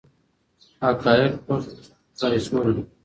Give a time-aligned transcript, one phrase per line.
[0.83, 1.63] حقایق پټ
[2.17, 2.69] کړای سول.